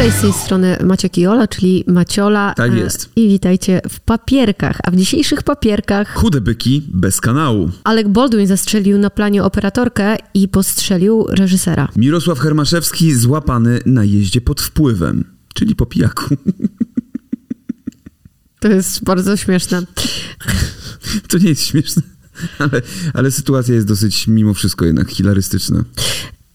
Cześć, 0.00 0.16
z 0.16 0.20
tej 0.20 0.32
strony 0.32 0.76
Maciek 0.84 1.18
i 1.18 1.26
Ola, 1.26 1.48
czyli 1.48 1.84
Maciola. 1.86 2.54
Tak 2.54 2.72
E, 2.72 2.78
jest. 2.78 3.10
I 3.16 3.28
witajcie 3.28 3.80
w 3.88 4.00
papierkach. 4.00 4.78
A 4.84 4.90
w 4.90 4.96
dzisiejszych 4.96 5.42
papierkach 5.42 6.14
Chude 6.14 6.40
byki 6.40 6.82
bez 6.88 7.20
kanału. 7.20 7.70
Alec 7.84 8.08
Baldwin 8.08 8.46
zastrzelił 8.46 8.98
na 8.98 9.10
planie 9.10 9.44
operatorkę 9.44 10.16
i 10.34 10.48
postrzelił 10.48 11.26
reżysera. 11.28 11.88
Mirosław 11.96 12.38
Hermaszewski 12.38 13.14
złapany 13.14 13.80
na 13.86 14.04
jeździe 14.04 14.40
pod 14.40 14.60
wpływem, 14.60 15.24
czyli 15.54 15.76
po 15.76 15.86
pijaku. 15.86 16.36
To 18.60 18.68
jest 18.68 19.04
bardzo 19.04 19.36
śmieszne. 19.36 19.82
To 21.28 21.38
nie 21.38 21.48
jest 21.48 21.66
śmieszne, 21.66 22.02
ale, 22.58 22.82
ale 23.14 23.30
sytuacja 23.30 23.74
jest 23.74 23.86
dosyć 23.86 24.26
mimo 24.26 24.54
wszystko 24.54 24.84
jednak 24.84 25.10
hilarystyczna. 25.10 25.84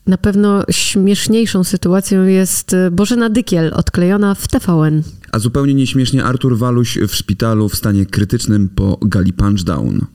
Na 0.07 0.17
pewno 0.17 0.63
śmieszniejszą 0.71 1.63
sytuacją 1.63 2.23
jest 2.23 2.73
e, 2.73 2.91
Bożena 2.91 3.29
Dykiel, 3.29 3.71
odklejona 3.73 4.35
w 4.35 4.47
TVN. 4.47 5.03
A 5.31 5.39
zupełnie 5.39 5.73
nieśmiesznie 5.73 6.23
Artur 6.23 6.57
Waluś 6.57 6.97
w 7.07 7.15
szpitalu 7.15 7.69
w 7.69 7.75
stanie 7.75 8.05
krytycznym 8.05 8.69
po 8.69 8.97
gali 9.01 9.33
punchdown. 9.33 10.05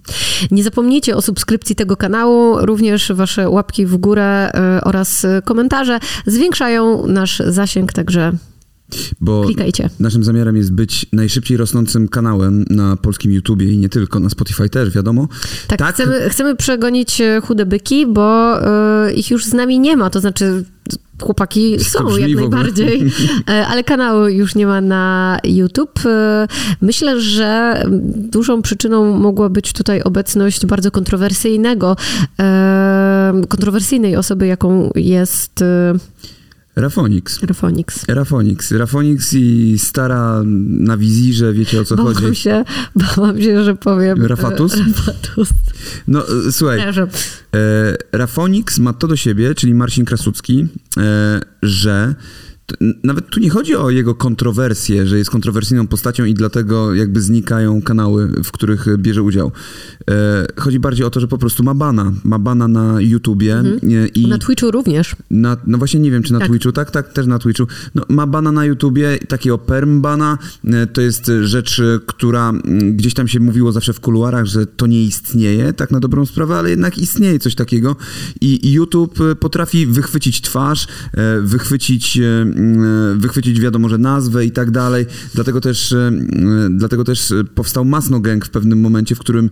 Nie 0.51 0.65
zapomnijcie 0.65 1.17
o 1.17 1.23
subskrypcji 1.23 1.77
tego 1.77 1.97
kanału, 1.97 2.67
również 2.67 3.13
wasze 3.13 3.49
łapki 3.49 3.87
w 3.87 3.97
górę 3.97 4.51
e, 4.55 4.81
oraz 4.85 5.27
komentarze 5.45 5.99
zwiększają 6.27 7.07
nasz 7.07 7.43
zasięg, 7.47 7.93
także 7.93 8.33
Bo 9.21 9.45
klikajcie. 9.45 9.91
naszym 10.01 10.25
zamiarem 10.25 10.57
jest 10.57 10.73
być 10.73 11.07
najszybciej 11.13 11.57
rosnącym 11.57 12.09
kanałem 12.09 12.65
na 12.71 12.97
polskim 12.97 13.33
YouTubie 13.33 13.73
i 13.73 13.79
nie 13.79 13.89
tylko, 13.89 14.21
na 14.21 14.31
Spotify 14.31 14.69
też, 14.69 14.91
wiadomo. 14.91 15.29
Tak, 15.67 15.95
Chcemy, 15.95 16.31
chcemy 16.31 16.57
przegonić 16.57 17.21
e, 17.21 17.41
chude 17.41 17.67
byki, 17.67 18.07
bo 18.07 18.59
e, 19.07 19.13
ich 19.13 19.31
już 19.31 19.45
z 19.45 19.53
nami 19.53 19.79
nie 19.79 19.97
ma, 19.97 20.11
to 20.11 20.21
znaczy 20.21 20.65
chłopaki 21.23 21.85
są 21.85 22.17
jak 22.17 22.31
najbardziej, 22.31 23.11
e, 23.49 23.67
ale 23.67 23.85
kanału 23.85 24.29
już 24.29 24.55
nie 24.55 24.67
ma 24.67 24.81
na 24.81 25.39
YouTube. 25.45 26.01
Myślę, 26.81 27.21
że 27.21 27.83
dużą 28.17 28.63
przyczyną 28.63 29.19
mogła 29.19 29.49
być 29.49 29.73
tutaj 29.73 30.03
obecność 30.03 30.67
bardzo 30.67 30.91
kontrowersyjnego, 30.91 31.97
kontrowersyjnej 33.49 34.17
osoby, 34.17 34.47
jaką 34.47 34.91
jest 34.95 35.65
Rafonix. 36.81 37.43
Rafonix. 37.43 38.05
Rafonix. 38.09 38.73
Rafonix 38.73 39.33
i 39.35 39.79
stara 39.79 40.43
na 40.67 40.97
wizirze, 40.97 41.53
wiecie 41.53 41.81
o 41.81 41.85
co 41.85 41.97
chodzi. 41.97 42.21
Bałam 42.21 42.35
się, 42.35 42.65
bałam 43.17 43.41
się, 43.41 43.65
że 43.65 43.75
powiem... 43.75 44.25
e, 44.25 44.29
Rafatus? 44.29 44.77
Rafatus. 44.77 45.49
No 46.09 46.29
e, 46.29 46.53
słuchaj, 46.53 46.77
Przepraszam. 46.77 47.09
E, 47.55 48.19
Rafonix 48.19 48.79
ma 48.79 48.93
to 48.93 49.09
do 49.09 49.17
siebie, 49.17 49.55
czyli 49.55 49.75
Marcin 49.75 50.05
Krasucki, 50.05 50.67
że 51.63 52.15
nawet 53.05 53.27
tu 53.31 53.41
nie 53.41 53.51
chodzi 53.51 53.77
o 53.77 53.91
jego 53.91 54.15
kontrowersję, 54.15 55.07
że 55.07 55.19
jest 55.19 55.31
kontrowersyjną 55.31 55.87
postacią 55.87 56.25
i 56.25 56.35
dlatego 56.35 56.95
jakby 56.95 57.21
znikają 57.21 57.83
kanały, 57.83 58.29
w 58.45 58.53
których 58.53 58.87
bierze 58.99 59.23
udział. 59.23 59.53
E, 60.11 60.47
chodzi 60.57 60.81
bardziej 60.81 61.07
o 61.07 61.11
to, 61.11 61.21
że 61.21 61.29
po 61.29 61.39
prostu 61.39 61.63
ma 61.63 61.75
bana. 61.75 62.13
Ma 62.25 62.39
bana 62.39 62.69
na 62.69 63.01
YouTubie 63.01 63.57
e, 63.59 64.07
i 64.15 64.27
Na 64.27 64.39
Twitchu 64.39 64.71
również. 64.71 65.17
na, 65.31 65.57
no 65.67 65.79
właśnie 65.79 66.01
nie 66.01 66.11
wiem, 66.11 66.23
czy 66.23 66.33
na 66.33 66.39
Tak. 66.39 66.49
Twitchu, 66.49 66.73
tak, 66.73 66.91
tak, 66.91 67.13
też 67.13 67.27
na 67.27 67.39
Twitchu. 67.39 67.67
No, 67.95 68.03
ma 68.09 68.27
bana 68.27 68.53
na 68.53 68.65
YouTubie, 68.65 69.19
takiego 69.29 69.59
perm 69.59 70.01
bana. 70.01 70.39
E, 70.65 70.87
To 70.87 71.01
jest 71.01 71.31
rzecz, 71.43 71.83
która 72.07 72.53
gdzieś 72.93 73.15
tam 73.15 73.29
się 73.29 73.41
mówiło 73.41 73.73
zawsze 73.73 73.93
w 73.93 74.01
kuluarach, 74.01 74.47
że 74.47 74.67
to 74.67 74.87
nie 74.87 75.05
istnieje, 75.05 75.73
tak 75.73 75.91
na 75.91 76.01
dobrą 76.01 76.27
sprawę, 76.27 76.57
ale 76.57 76.71
jednak 76.71 76.99
istnieje 76.99 77.39
coś 77.39 77.55
takiego. 77.55 77.97
I 78.41 78.73
YouTube 78.73 79.21
e, 79.21 79.35
potrafi 79.37 79.87
wychwycić 79.87 80.41
twarz, 80.41 80.87
wychwycić, 81.43 82.19
wychwycić 83.17 83.61
wiadomo, 83.61 83.89
że 83.89 83.99
nazwę 83.99 84.45
i 84.45 84.51
tak 84.51 84.71
dalej. 84.71 85.07
Dlatego 85.35 85.61
też, 85.61 85.93
e, 85.93 86.07
mm, 86.07 86.79
dlatego 86.79 87.05
też 87.05 87.33
powstał 87.55 87.85
Masno 87.85 88.21
Gang 88.21 88.47
w 88.47 88.51
pewnym 88.51 88.81
momencie, 88.81 89.15
w 89.15 89.19
którym 89.19 89.51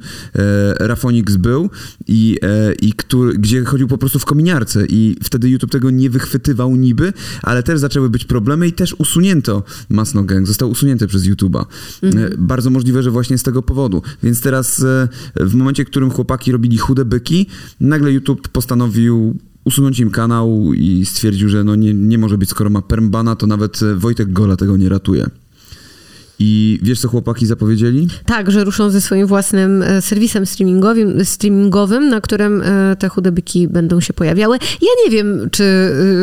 Rafonix 0.80 1.36
był 1.36 1.70
i, 2.08 2.38
i 2.82 2.92
który, 2.92 3.38
gdzie 3.38 3.64
chodził 3.64 3.88
po 3.88 3.98
prostu 3.98 4.18
w 4.18 4.24
kominiarce 4.24 4.86
i 4.88 5.16
wtedy 5.22 5.48
YouTube 5.48 5.70
tego 5.70 5.90
nie 5.90 6.10
wychwytywał 6.10 6.76
niby, 6.76 7.12
ale 7.42 7.62
też 7.62 7.80
zaczęły 7.80 8.10
być 8.10 8.24
problemy 8.24 8.68
i 8.68 8.72
też 8.72 8.94
usunięto 8.98 9.62
Masno 9.88 10.24
Gang, 10.24 10.46
został 10.46 10.70
usunięty 10.70 11.06
przez 11.06 11.22
YouTube'a. 11.22 11.64
E, 12.02 12.30
Bardzo 12.38 12.70
możliwe, 12.70 13.02
że 13.02 13.10
właśnie 13.10 13.38
z 13.38 13.42
tego 13.42 13.62
powodu. 13.62 14.02
Więc 14.22 14.40
teraz 14.40 14.84
w 15.36 15.54
momencie, 15.54 15.84
w 15.84 15.86
którym 15.88 16.10
chłopaki 16.10 16.52
robili 16.52 16.78
chude 16.78 17.04
byki, 17.04 17.46
nagle 17.80 18.12
YouTube 18.12 18.48
postanowił 18.48 19.38
usunąć 19.68 20.00
im 20.00 20.10
kanał 20.10 20.72
i 20.74 21.06
stwierdził, 21.06 21.48
że 21.48 21.64
no 21.64 21.76
nie, 21.76 21.94
nie 21.94 22.18
może 22.18 22.38
być, 22.38 22.48
skoro 22.48 22.70
ma 22.70 22.82
permbana, 22.82 23.36
to 23.36 23.46
nawet 23.46 23.82
e, 23.82 23.94
Wojtek 23.94 24.32
Gola 24.32 24.56
tego 24.56 24.76
nie 24.76 24.88
ratuje. 24.88 25.26
I 26.38 26.78
wiesz, 26.82 27.00
co 27.00 27.08
chłopaki 27.08 27.46
zapowiedzieli? 27.46 28.08
Tak, 28.26 28.50
że 28.50 28.64
ruszą 28.64 28.90
ze 28.90 29.00
swoim 29.00 29.26
własnym 29.26 29.82
e, 29.82 30.02
serwisem 30.02 30.46
streamingowym, 30.46 31.24
streamingowym 31.24 32.08
na 32.08 32.20
którym 32.20 32.62
e, 32.62 32.96
te 32.96 33.08
chude 33.08 33.32
byki 33.32 33.68
będą 33.68 34.00
się 34.00 34.12
pojawiały. 34.12 34.58
Ja 34.80 34.88
nie 35.04 35.10
wiem, 35.10 35.48
czy 35.50 35.64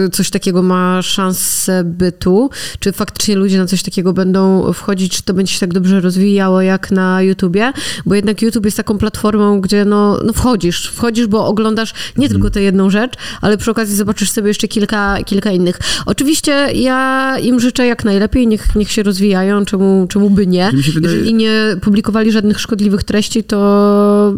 e, 0.05 0.09
coś 0.09 0.29
takiego 0.29 0.63
ma 0.63 1.01
szansę 1.01 1.83
bytu, 1.83 2.49
czy 2.79 2.91
faktycznie 2.91 3.35
ludzie 3.35 3.57
na 3.57 3.65
coś 3.65 3.83
takiego 3.83 4.13
będą 4.13 4.73
wchodzić, 4.73 5.15
czy 5.17 5.23
to 5.23 5.33
będzie 5.33 5.53
się 5.53 5.59
tak 5.59 5.73
dobrze 5.73 6.01
rozwijało 6.01 6.61
jak 6.61 6.91
na 6.91 7.21
YouTubie, 7.21 7.73
bo 8.05 8.15
jednak 8.15 8.41
YouTube 8.41 8.65
jest 8.65 8.77
taką 8.77 8.97
platformą, 8.97 9.61
gdzie 9.61 9.85
no, 9.85 10.19
no 10.25 10.33
wchodzisz, 10.33 10.87
wchodzisz, 10.87 11.27
bo 11.27 11.47
oglądasz 11.47 11.93
nie 12.17 12.29
tylko 12.29 12.49
tę 12.49 12.61
jedną 12.61 12.89
rzecz, 12.89 13.13
ale 13.41 13.57
przy 13.57 13.71
okazji 13.71 13.95
zobaczysz 13.95 14.31
sobie 14.31 14.47
jeszcze 14.47 14.67
kilka, 14.67 15.17
kilka 15.25 15.51
innych. 15.51 15.79
Oczywiście 16.05 16.51
ja 16.73 17.33
im 17.41 17.59
życzę 17.59 17.85
jak 17.85 18.05
najlepiej, 18.05 18.47
niech, 18.47 18.75
niech 18.75 18.91
się 18.91 19.03
rozwijają, 19.03 19.65
czemu, 19.65 20.04
czemu 20.07 20.29
by 20.29 20.47
nie. 20.47 20.71
Wydaje- 20.93 21.15
Jeżeli 21.15 21.33
nie 21.33 21.77
publikowali 21.81 22.31
żadnych 22.31 22.59
szkodliwych 22.59 23.03
treści, 23.03 23.43
to 23.43 24.35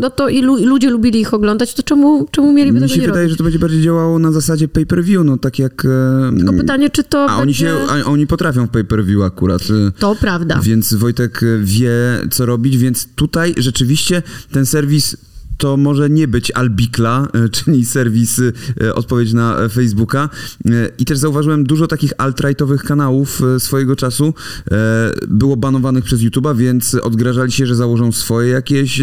no 0.00 0.10
to 0.10 0.28
i, 0.28 0.42
lu, 0.42 0.58
i 0.58 0.64
ludzie 0.64 0.90
lubili 0.90 1.20
ich 1.20 1.34
oglądać, 1.34 1.74
to 1.74 1.82
czemu, 1.82 2.28
czemu 2.30 2.52
mieliby 2.52 2.74
Mi 2.80 2.80
tego 2.80 2.94
się 2.94 3.00
nie 3.00 3.06
wydaje, 3.06 3.22
robić? 3.22 3.30
że 3.32 3.36
to 3.38 3.44
będzie 3.44 3.58
bardziej 3.58 3.82
działało 3.82 4.18
na 4.18 4.32
zasadzie 4.32 4.68
pay-per-view, 4.68 5.24
no 5.24 5.36
tak 5.38 5.58
jak... 5.58 5.84
e, 5.84 6.36
Tylko 6.36 6.52
pytanie, 6.52 6.90
czy 6.90 7.04
to 7.04 7.18
A 7.30 7.36
oni, 7.36 7.38
będzie... 7.46 7.58
się, 7.64 7.74
a 7.88 8.04
oni 8.04 8.26
potrafią 8.26 8.66
w 8.66 8.70
pay-per-view 8.70 9.22
akurat. 9.22 9.62
e, 9.62 9.92
To 9.98 10.14
prawda. 10.20 10.60
Więc 10.62 10.94
Wojtek 10.94 11.42
e, 11.42 11.46
wie, 11.62 11.92
co 12.30 12.46
robić, 12.46 12.76
więc 12.76 13.08
tutaj 13.14 13.54
rzeczywiście 13.56 14.22
ten 14.52 14.66
serwis 14.66 15.16
to 15.60 15.76
może 15.76 16.10
nie 16.10 16.28
być 16.28 16.50
Albikla, 16.50 17.28
e, 17.34 17.48
czyli 17.48 17.86
serwis 17.86 18.40
e, 18.80 18.94
odpowiedź 18.94 19.32
na 19.32 19.68
Facebooka. 19.68 20.28
E, 20.66 20.70
I 20.98 21.04
też 21.04 21.18
zauważyłem 21.18 21.64
dużo 21.64 21.86
takich 21.86 22.12
alt-rightowych 22.18 22.82
kanałów 22.82 23.42
swojego 23.58 23.96
czasu 23.96 24.34
było 25.28 25.56
banowanych 25.56 26.04
przez 26.04 26.20
YouTube'a, 26.20 26.56
więc 26.56 26.94
odgrażali 26.94 27.52
się, 27.52 27.66
że 27.66 27.74
założą 27.74 28.12
swoje 28.12 28.48
jakieś 28.50 29.02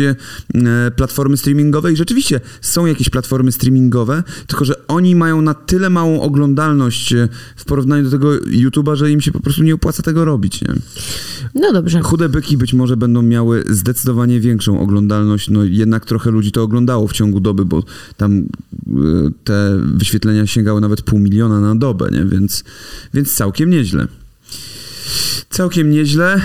platformy 0.95 1.37
streamingowe 1.37 1.93
i 1.93 1.95
rzeczywiście 1.95 2.39
są 2.61 2.85
jakieś 2.85 3.09
platformy 3.09 3.51
streamingowe, 3.51 4.23
tylko 4.47 4.65
że 4.65 4.87
oni 4.87 5.15
mają 5.15 5.41
na 5.41 5.53
tyle 5.53 5.89
małą 5.89 6.21
oglądalność 6.21 7.13
w 7.55 7.65
porównaniu 7.65 8.03
do 8.03 8.11
tego 8.11 8.31
YouTube'a, 8.37 8.95
że 8.95 9.11
im 9.11 9.21
się 9.21 9.31
po 9.31 9.39
prostu 9.39 9.63
nie 9.63 9.75
opłaca 9.75 10.03
tego 10.03 10.25
robić. 10.25 10.61
Nie? 10.61 10.73
No 11.55 11.73
dobrze. 11.73 12.01
Chude 12.01 12.29
byki 12.29 12.57
być 12.57 12.73
może 12.73 12.97
będą 12.97 13.21
miały 13.21 13.63
zdecydowanie 13.69 14.39
większą 14.39 14.79
oglądalność, 14.79 15.49
no 15.49 15.63
jednak 15.63 16.05
trochę 16.05 16.31
ludzi 16.31 16.46
to 16.51 16.63
oglądało 16.63 17.07
w 17.07 17.13
ciągu 17.13 17.39
doby, 17.39 17.65
bo 17.65 17.83
tam 18.17 18.37
y, 18.37 18.45
te 19.43 19.77
wyświetlenia 19.83 20.47
sięgały 20.47 20.81
nawet 20.81 21.01
pół 21.01 21.19
miliona 21.19 21.61
na 21.61 21.75
dobę, 21.75 22.09
nie? 22.11 22.25
Więc, 22.25 22.63
więc 23.13 23.35
całkiem 23.35 23.69
nieźle. 23.69 24.07
Całkiem 25.49 25.89
nieźle. 25.89 26.33
E, 26.33 26.39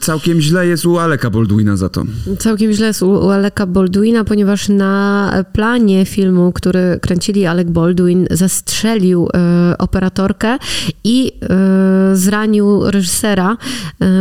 całkiem 0.00 0.40
źle 0.40 0.66
jest 0.66 0.86
u 0.86 0.98
Aleka 0.98 1.30
Baldwina 1.30 1.76
za 1.76 1.88
to. 1.88 2.04
Całkiem 2.38 2.72
źle 2.72 2.86
jest 2.86 3.02
u, 3.02 3.10
u 3.10 3.30
Aleka 3.30 3.66
Baldwina, 3.66 4.24
ponieważ 4.24 4.68
na 4.68 5.44
planie 5.52 6.04
filmu, 6.04 6.52
który 6.52 6.98
kręcili 7.02 7.46
Alec 7.46 7.68
Baldwin, 7.68 8.26
zastrzelił 8.30 9.28
e, 9.34 9.78
operatorkę 9.78 10.58
i 11.04 11.32
e, 11.42 12.16
zranił 12.16 12.90
reżysera, 12.90 13.56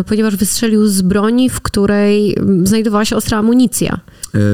ponieważ 0.07 0.36
wystrzelił 0.36 0.88
z 0.88 1.01
broni, 1.01 1.50
w 1.50 1.62
której 1.62 2.38
znajdowała 2.63 3.06
się 3.06 3.16
ostra 3.16 3.38
amunicja. 3.38 4.00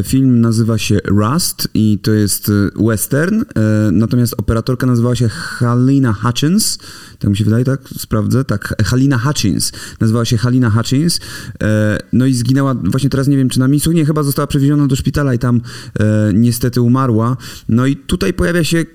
Film 0.04 0.42
nazywa 0.42 0.78
się 0.78 1.00
Rust 1.06 1.68
i 1.74 2.00
to 2.02 2.12
jest 2.12 2.52
western, 2.76 3.44
natomiast 3.92 4.36
operatorka 4.38 4.88
nazywała 4.88 5.16
się 5.16 5.28
Halina 5.30 6.14
Hutchins. 6.14 6.78
Tak 7.20 7.30
mi 7.30 7.38
się 7.38 7.44
wydaje, 7.44 7.66
tak? 7.66 7.82
Sprawdzę. 7.98 8.44
Tak, 8.44 8.76
Halina 8.86 9.18
Hutchins. 9.18 9.72
Nazywała 10.00 10.26
się 10.26 10.38
Halina 10.38 10.70
Hutchins. 10.70 11.20
E, 11.64 11.98
No 12.14 12.26
i 12.26 12.34
zginęła, 12.34 12.74
właśnie 12.74 13.10
teraz 13.10 13.28
nie 13.28 13.38
wiem, 13.38 13.50
czy 13.50 13.60
na 13.60 13.68
miejscu, 13.68 13.92
nie, 13.92 14.06
chyba 14.06 14.24
została 14.24 14.48
przewieziona 14.48 14.88
do 14.88 14.96
szpitala 14.96 15.34
i 15.34 15.40
tam 15.40 15.62
e, 16.00 16.32
niestety 16.34 16.82
umarła. 16.82 17.38
No 17.70 17.86
i 17.86 17.96
tutaj 17.96 18.34
pojawia 18.34 18.64
się 18.64 18.86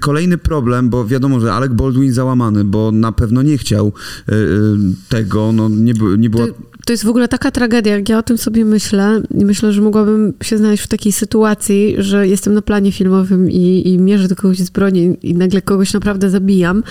kolejny 0.00 0.38
problem, 0.38 0.90
bo 0.90 1.04
wiadomo, 1.06 1.40
że 1.40 1.52
Alec 1.52 1.72
Baldwin 1.72 2.12
załamany, 2.12 2.64
bo 2.64 2.92
na 2.92 3.12
pewno 3.12 3.42
nie 3.42 3.58
chciał 3.58 3.92
y, 4.28 4.34
y, 4.34 4.76
tego, 5.08 5.52
no 5.52 5.68
nie, 5.68 5.92
nie 6.18 6.30
była... 6.30 6.46
To, 6.46 6.52
to 6.86 6.92
jest 6.92 7.04
w 7.04 7.08
ogóle 7.08 7.28
taka 7.28 7.50
tragedia, 7.50 7.96
jak 7.96 8.08
ja 8.08 8.18
o 8.18 8.22
tym 8.22 8.38
sobie 8.38 8.64
myślę 8.64 9.22
i 9.40 9.44
myślę, 9.44 9.72
że 9.72 9.82
mogłabym 9.82 10.32
się 10.42 10.58
znaleźć 10.58 10.82
w 10.84 10.86
takiej 10.88 11.12
sytuacji, 11.12 11.94
że 11.98 12.28
jestem 12.28 12.54
na 12.54 12.62
planie 12.62 12.92
filmowym 12.92 13.50
i, 13.50 13.88
i 13.88 13.98
mierzę 13.98 14.28
do 14.28 14.36
kogoś 14.36 14.58
z 14.58 14.70
broni 14.70 15.16
i 15.22 15.34
nagle 15.34 15.62
kogoś 15.62 15.92
naprawdę 15.92 16.30
zabijam. 16.30 16.82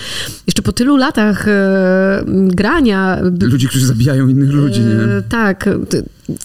Jeszcze 0.46 0.62
po 0.62 0.72
tylu 0.72 0.96
latach 0.96 1.48
e, 1.48 2.24
grania... 2.46 3.18
Ludzi, 3.40 3.68
którzy 3.68 3.86
zabijają 3.86 4.28
innych 4.28 4.50
ludzi, 4.50 4.80
nie? 4.80 4.86
e, 5.16 5.22
tak. 5.28 5.68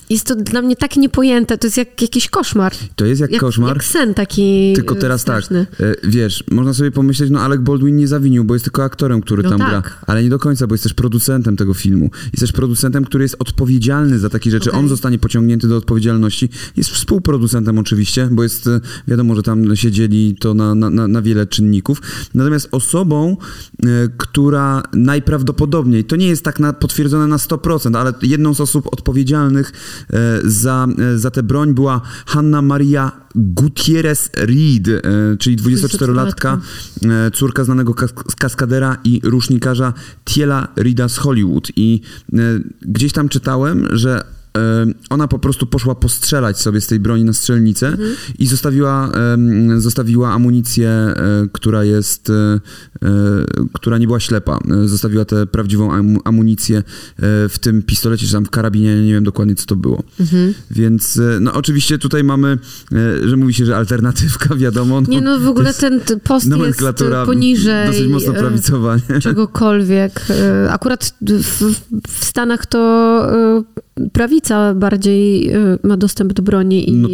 Jest 0.09 0.25
to 0.27 0.35
dla 0.35 0.62
mnie 0.62 0.75
tak 0.75 0.97
niepojęte, 0.97 1.57
to 1.57 1.67
jest 1.67 1.77
jak 1.77 2.01
jakiś 2.01 2.29
koszmar. 2.29 2.74
To 2.95 3.06
jest 3.06 3.21
jak, 3.21 3.31
Jak, 3.31 3.41
koszmar. 3.41 3.74
jak 3.75 3.83
sen 3.83 4.13
taki 4.13 4.74
Tylko 4.75 4.95
e, 4.95 4.97
teraz 5.00 5.21
straszny. 5.21 5.65
tak, 5.71 5.81
e, 5.81 6.11
wiesz, 6.12 6.44
można 6.52 6.74
sobie 6.74 6.92
pomyśleć, 6.92 7.30
no 7.30 7.40
Alec 7.40 7.62
Baldwin 7.62 7.96
nie 7.96 8.08
zawinił, 8.08 8.44
bo 8.44 8.54
jest 8.56 8.66
tylko 8.66 8.84
aktorem, 8.84 9.22
który 9.22 9.44
No 9.44 9.50
tam 9.50 9.60
tak. 9.60 9.69
gra, 9.69 9.84
ale 10.08 10.24
nie 10.24 10.30
do 10.30 10.40
końca, 10.40 10.68
bo 10.68 10.74
jest 10.74 10.84
też 10.84 10.94
producentem 10.94 11.58
tego 11.58 11.74
filmu. 11.74 12.10
Jest 12.24 12.40
też 12.40 12.52
producentem, 12.52 13.06
który 13.06 13.24
jest 13.24 13.36
odpowiedzialny 13.40 14.19
za 14.19 14.30
takie 14.30 14.52
rzeczy. 14.52 14.69
Okej. 14.69 14.80
On 14.80 14.90
zostanie 14.90 15.19
pociągnięty 15.19 15.68
do 15.68 15.78
odpowiedzialności. 15.78 16.50
Jest 16.78 16.90
współproducentem 16.90 17.78
oczywiście, 17.78 18.30
bo 18.31 18.44
jest, 18.44 18.68
e, 18.68 18.81
wiadomo, 19.08 19.36
że 19.36 19.44
tam 19.44 19.75
się 19.75 19.92
dzieli 19.92 20.36
to 20.40 20.54
na, 20.54 20.75
na, 20.75 21.08
na, 21.08 21.22
wiele 21.22 21.48
czynników. 21.48 22.02
Natomiast 22.34 22.68
osobą, 22.72 23.38
e, 23.84 23.86
która 24.18 24.84
najprawdopodobniej, 24.94 26.04
to 26.04 26.16
nie 26.16 26.28
jest 26.28 26.44
tak 26.44 26.60
na, 26.60 26.74
potwierdzone 26.74 27.28
na 27.28 27.38
100%, 27.38 27.96
ale 27.96 28.13
jedną 28.22 28.54
z 28.54 28.62
osób 28.62 28.88
odpowiedzialnych 28.94 29.72
e, 30.13 30.40
za, 30.44 30.88
za 31.16 31.31
tę 31.31 31.44
broń 31.44 31.74
była 31.74 32.02
Hanna 32.25 32.62
Maria 32.62 33.12
Gutierrez 33.36 34.30
Reed, 34.34 35.04
czyli 35.40 35.56
24-latka, 36.06 36.57
e, 37.06 37.31
córka 37.31 37.63
znanego 37.63 37.94
kas- 37.94 38.36
kaskadera 38.39 38.98
i 39.03 39.21
rusznikarza 39.24 39.94
Tiela 40.25 40.68
Reeda 40.75 41.09
z 41.09 41.18
Hollywood. 41.18 41.68
I 41.75 42.01
e, 42.33 42.38
gdzieś 42.81 43.13
tam 43.13 43.30
czytałem, 43.30 43.88
że 43.92 44.24
ona 45.09 45.27
po 45.27 45.39
prostu 45.39 45.65
poszła 45.65 45.95
postrzelać 45.95 46.59
sobie 46.59 46.81
z 46.81 46.88
tej 46.88 47.00
broni 47.00 47.24
na 47.24 47.33
strzelnicę 47.33 47.98
i 48.39 48.48
zostawiła, 48.48 49.12
zostawiła 49.77 50.31
amunicję, 50.31 50.89
e, 50.89 51.15
która 51.51 51.83
jest, 51.83 52.30
e, 52.30 52.33
e, 52.33 52.59
która 53.74 53.98
nie 53.98 54.07
była 54.07 54.19
ślepa. 54.19 54.59
Zostawiła 54.86 55.25
tę 55.25 55.48
prawdziwą 55.48 55.94
am- 55.94 56.18
amunicję 56.24 56.83
w 57.50 57.56
tym 57.62 57.83
pistolecie, 57.83 58.27
czy 58.27 58.33
tam 58.33 58.45
w 58.45 58.50
karabinie, 58.50 59.06
nie 59.06 59.13
wiem 59.13 59.24
dokładnie 59.24 59.56
co 59.56 59.65
to 59.65 59.75
było. 59.75 60.03
Mhm. 60.19 60.53
Więc 60.71 61.19
no 61.42 61.53
oczywiście 61.53 61.98
tutaj 61.98 62.24
mamy, 62.24 62.57
że 63.25 63.38
mówi 63.38 63.53
się, 63.53 63.65
że 63.65 63.77
alternatywka, 63.77 64.56
wiadomo. 64.65 65.01
Nie 65.01 65.21
no, 65.21 65.39
w 65.39 65.48
ogóle 65.48 65.74
ten 65.74 66.00
post 66.24 66.48
jest 66.57 66.81
poniżej 67.25 67.88
dosyć 67.88 68.07
mocno 68.07 68.33
prawicowa. 68.33 68.95
nie? 68.95 69.19
czegokolwiek. 69.19 70.25
Akurat 70.69 71.13
w, 71.21 71.75
w 72.07 72.25
Stanach 72.25 72.65
to 72.65 72.80
e, 73.31 73.63
prawica 74.41 74.75
bardziej 74.75 75.49
e, 75.49 75.77
ma 75.83 75.97
dostęp 75.97 76.33
do 76.33 76.43
broni 76.43 76.89
i 76.89 76.93
No 76.93 77.09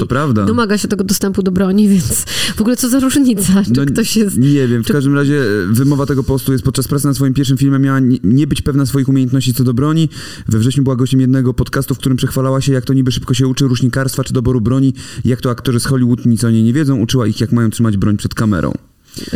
domaga 0.45 0.77
się 0.77 0.87
tego 0.87 1.03
dostępu 1.03 1.43
do 1.43 1.51
broni, 1.51 1.89
więc 1.93 2.25
w 2.55 2.61
ogóle 2.61 2.75
co 2.77 2.89
za 2.89 2.99
różnica, 2.99 3.63
czy 3.63 3.71
No, 3.77 3.85
ktoś 3.85 4.15
jest... 4.17 4.37
Nie 4.37 4.67
wiem, 4.67 4.83
w 4.83 4.87
czy- 4.87 4.93
każdym 4.93 5.15
razie 5.15 5.41
e, 5.41 5.45
wymowa 5.73 6.05
tego 6.05 6.23
postu 6.23 6.51
jest 6.51 6.63
podczas 6.63 6.87
pracy 6.87 7.07
nad 7.07 7.15
swoim 7.15 7.33
pierwszym 7.33 7.57
filmem 7.57 7.81
miała 7.81 7.99
nie- 7.99 8.17
nie 8.23 8.47
być 8.47 8.61
pewna 8.61 8.85
swoich 8.85 9.09
umiejętności 9.09 9.53
co 9.53 9.63
do 9.63 9.73
broni. 9.73 10.09
We 10.47 10.59
wrześniu 10.59 10.83
była 10.83 10.95
gościem 10.95 11.19
jednego 11.21 11.53
podcastu, 11.53 11.95
w 11.95 11.97
którym 11.97 12.17
przechwalała 12.17 12.61
się, 12.61 12.73
jak 12.73 12.85
to 12.85 12.93
niby 12.93 13.11
szybko 13.11 13.33
się 13.33 13.47
uczy 13.47 13.65
rusznikarstwa 13.67 14.23
czy 14.23 14.33
doboru 14.33 14.61
broni, 14.61 14.93
jak 15.25 15.41
to 15.41 15.49
aktorzy 15.49 15.79
z 15.79 15.85
Hollywood 15.85 16.25
nic 16.25 16.43
o 16.43 16.49
niej 16.49 16.63
nie 16.63 16.73
wiedzą, 16.73 16.99
uczyła 16.99 17.27
ich, 17.27 17.41
jak 17.41 17.51
mają 17.51 17.69
trzymać 17.69 17.97
broń 17.97 18.17
przed 18.17 18.33
kamerą. 18.35 18.71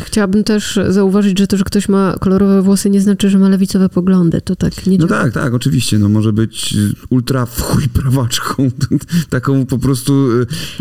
Chciałabym 0.04 0.44
też 0.44 0.80
zauważyć, 0.90 1.40
że 1.40 1.48
to, 1.48 1.58
że 1.58 1.64
ktoś 1.64 1.90
ma 1.90 2.16
kolorowe 2.20 2.62
włosy 2.62 2.90
nie 2.90 3.02
znaczy, 3.02 3.30
że 3.30 3.40
ma 3.40 3.50
lewicowe 3.50 3.90
poglądy. 3.90 4.42
To 4.42 4.56
tak 4.56 4.88
nie 4.88 4.98
No 4.98 5.08
działa. 5.08 5.22
tak, 5.24 5.34
tak, 5.34 5.54
oczywiście, 5.54 6.00
no 6.00 6.10
może 6.10 6.34
być 6.34 6.76
ultra 7.10 7.46
w 7.46 7.62
chuj 7.62 7.88
prawaczką, 7.90 8.70
taką 9.30 9.66
po 9.66 9.78
prostu 9.78 10.14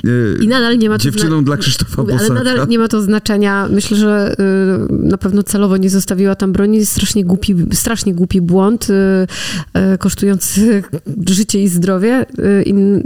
y, 0.05 0.39
I 0.43 0.49
nadal 0.49 0.79
nie 0.79 0.89
ma 0.89 0.99
dziewczyną 0.99 1.45
dla 1.45 1.57
Krzysztofa 1.57 2.03
Ale 2.03 2.13
Bosaka. 2.13 2.35
nadal 2.35 2.69
nie 2.69 2.79
ma 2.79 2.89
to 2.89 3.03
znaczenia. 3.03 3.69
Myślę, 3.71 3.97
że 3.97 4.37
y, 4.91 4.93
na 4.93 5.19
pewno 5.19 5.43
celowo 5.43 5.77
nie 5.77 5.91
zostawiła 5.91 6.35
tam 6.35 6.53
broni. 6.53 6.87
Strasznie 6.87 7.25
głupi, 7.25 7.55
strasznie 7.73 8.15
głupi 8.15 8.41
błąd, 8.41 8.91
y, 8.91 8.93
y, 9.95 9.99
kosztujący 9.99 10.83
życie 11.31 11.63
i 11.63 11.69
zdrowie 11.69 12.27
in, 12.67 13.03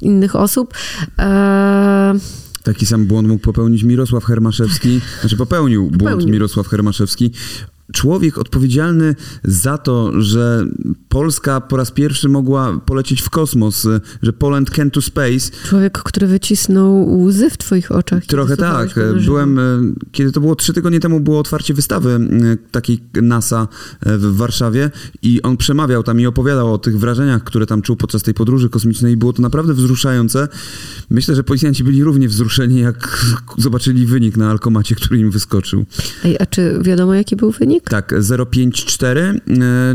innych 0.00 0.36
osób. 0.36 0.74
E, 1.18 2.14
Taki 2.62 2.86
sam 2.86 3.06
błąd 3.06 3.28
mógł 3.28 3.42
popełnić 3.42 3.82
Mirosław 3.82 4.24
Hermaszewski, 4.24 5.00
znaczy 5.20 5.36
popełnił 5.36 5.82
błąd 5.82 5.98
Popełnił. 5.98 6.28
Mirosław 6.28 6.68
Hermaszewski. 6.68 7.30
Człowiek 7.92 8.38
odpowiedzialny 8.38 9.14
za 9.44 9.78
to, 9.78 10.22
że 10.22 10.66
Polska 11.08 11.60
po 11.60 11.76
raz 11.76 11.90
pierwszy 11.90 12.28
mogła 12.28 12.80
polecieć 12.86 13.22
w 13.22 13.30
kosmos, 13.30 13.88
że 14.22 14.32
Poland 14.32 14.70
can 14.70 14.90
to 14.90 15.02
space. 15.02 15.50
człowiek, 15.68 15.98
który 15.98 16.26
wycisnął 16.26 17.22
łzy 17.22 17.50
w 17.50 17.56
twoich 17.58 17.92
oczach. 17.92 18.26
Trochę 18.26 18.56
tak. 18.56 18.88
Byłem, 19.24 19.58
y, 19.58 19.94
kiedy 20.12 20.32
to 20.32 20.40
było 20.40 20.56
trzy 20.56 20.72
tygodnie 20.72 21.00
temu, 21.00 21.20
było 21.20 21.38
otwarcie 21.38 21.74
wystawy 21.74 22.10
y, 22.10 22.70
takiej 22.70 23.00
NASA 23.22 23.68
y, 24.06 24.18
w 24.18 24.36
Warszawie 24.36 24.90
i 25.22 25.42
on 25.42 25.56
przemawiał 25.56 26.02
tam 26.02 26.20
i 26.20 26.26
opowiadał 26.26 26.74
o 26.74 26.78
tych 26.78 26.98
wrażeniach, 26.98 27.44
które 27.44 27.66
tam 27.66 27.82
czuł 27.82 27.96
podczas 27.96 28.22
tej 28.22 28.34
podróży 28.34 28.68
kosmicznej 28.68 29.12
i 29.12 29.16
było 29.16 29.32
to 29.32 29.42
naprawdę 29.42 29.74
wzruszające. 29.74 30.48
Myślę, 31.10 31.34
że 31.34 31.44
policjanci 31.44 31.84
byli 31.84 32.04
równie 32.04 32.28
wzruszeni, 32.28 32.80
jak 32.80 33.26
zobaczyli 33.58 34.06
wynik 34.06 34.36
na 34.36 34.50
alkomacie, 34.50 34.94
który 34.94 35.18
im 35.18 35.30
wyskoczył. 35.30 35.84
Ej, 36.24 36.36
a 36.40 36.46
czy 36.46 36.78
wiadomo, 36.82 37.14
jaki 37.14 37.36
był 37.36 37.50
wynik? 37.50 37.81
Tak, 37.84 38.12
0,54 38.12 39.18
e, 39.18 39.38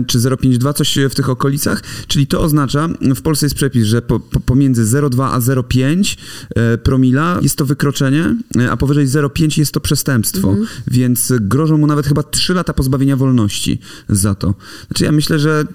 czy 0.07 0.19
0,52, 0.19 0.73
coś 0.73 0.97
w 1.09 1.15
tych 1.15 1.29
okolicach, 1.29 1.83
czyli 2.07 2.27
to 2.27 2.41
oznacza, 2.41 2.89
w 3.01 3.21
Polsce 3.21 3.45
jest 3.45 3.55
przepis, 3.55 3.83
że 3.83 4.01
po, 4.01 4.19
po, 4.19 4.39
pomiędzy 4.39 4.83
0,2 4.83 5.29
a 5.31 5.39
0,5 5.39 6.17
e, 6.55 6.77
promila 6.77 7.39
jest 7.41 7.57
to 7.57 7.65
wykroczenie, 7.65 8.35
e, 8.57 8.71
a 8.71 8.77
powyżej 8.77 9.07
0,5 9.07 9.59
jest 9.59 9.73
to 9.73 9.79
przestępstwo, 9.79 10.55
więc 10.87 11.33
grożą 11.41 11.77
mu 11.77 11.87
nawet 11.87 12.07
chyba 12.07 12.23
3 12.23 12.53
lata 12.53 12.73
pozbawienia 12.73 13.17
wolności 13.17 13.79
za 14.09 14.35
to. 14.35 14.53
Znaczy 14.87 15.03
ja 15.03 15.11
myślę, 15.11 15.39
że 15.39 15.65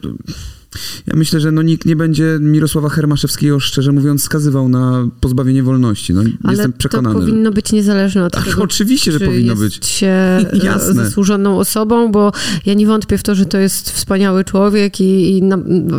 ja 1.07 1.17
myślę, 1.17 1.41
że 1.41 1.53
no 1.53 1.63
nikt 1.63 1.87
nie 1.87 1.97
będzie 1.97 2.39
Mirosława 2.41 2.89
Hermaszewskiego, 2.89 3.61
szczerze 3.61 3.93
mówiąc, 3.93 4.23
skazywał 4.23 4.69
na 4.69 5.09
pozbawienie 5.21 5.63
wolności. 5.63 6.15
No, 6.15 6.23
Ale 6.45 6.53
jestem 6.53 6.73
przekonany. 6.73 7.15
to 7.15 7.21
że- 7.21 7.27
powinno 7.27 7.51
być 7.51 7.73
niezależne 7.73 8.25
od 8.25 8.37
Ach, 8.37 8.45
tego, 8.45 8.63
oczywiście, 8.63 9.13
że 9.13 9.21
powinno 9.21 9.57
być. 9.57 9.87
się 9.87 10.07
e, 10.07 10.47
Jasne. 10.65 10.95
zasłużoną 10.95 11.59
osobą, 11.59 12.13
bo 12.13 12.33
ja 12.67 12.75
nie 12.75 12.87
wątpię 12.87 13.19
w 13.19 13.23
to, 13.23 13.35
że 13.35 13.47
to 13.47 13.59
jest 13.59 13.91
wspaniały 13.91 14.45
człowiek 14.45 15.01
i, 15.01 15.37
i 15.39 15.43
na, 15.43 15.59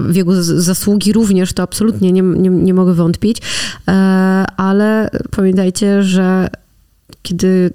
w 0.09 0.15
jego 0.15 0.43
zasługi 0.43 1.13
również 1.13 1.53
to 1.53 1.63
absolutnie 1.63 2.11
nie, 2.11 2.21
nie, 2.21 2.49
nie 2.49 2.73
mogę 2.73 2.93
wątpić, 2.93 3.37
e, 3.87 3.91
ale 4.57 5.09
pamiętajcie, 5.31 6.03
że 6.03 6.47
kiedy 7.23 7.73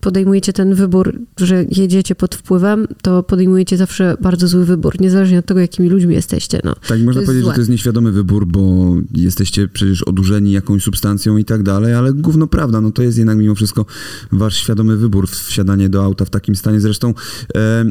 podejmujecie 0.00 0.52
ten 0.52 0.74
wybór, 0.74 1.18
że 1.36 1.64
jedziecie 1.70 2.14
pod 2.14 2.34
wpływem, 2.34 2.86
to 3.02 3.22
podejmujecie 3.22 3.76
zawsze 3.76 4.16
bardzo 4.22 4.48
zły 4.48 4.64
wybór, 4.64 5.00
niezależnie 5.00 5.38
od 5.38 5.46
tego, 5.46 5.60
jakimi 5.60 5.88
ludźmi 5.88 6.14
jesteście. 6.14 6.60
No. 6.64 6.74
Tak, 6.88 7.00
można 7.02 7.22
powiedzieć, 7.22 7.42
złe. 7.44 7.50
że 7.52 7.54
to 7.54 7.60
jest 7.60 7.70
nieświadomy 7.70 8.12
wybór, 8.12 8.46
bo 8.46 8.94
jesteście 9.14 9.68
przecież 9.68 10.02
odurzeni 10.02 10.52
jakąś 10.52 10.82
substancją 10.82 11.36
i 11.36 11.44
tak 11.44 11.62
dalej, 11.62 11.94
ale 11.94 12.12
gówno 12.12 12.46
prawda, 12.46 12.80
no 12.80 12.90
to 12.90 13.02
jest 13.02 13.18
jednak 13.18 13.38
mimo 13.38 13.54
wszystko 13.54 13.86
wasz 14.32 14.56
świadomy 14.56 14.96
wybór, 14.96 15.28
wsiadanie 15.28 15.88
do 15.88 16.04
auta 16.04 16.24
w 16.24 16.30
takim 16.30 16.54
stanie. 16.56 16.80
Zresztą 16.80 17.14
e, 17.54 17.84